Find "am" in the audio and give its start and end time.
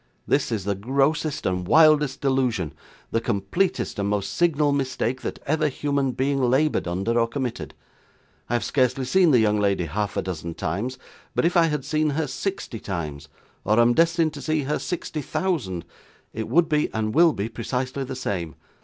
13.79-13.93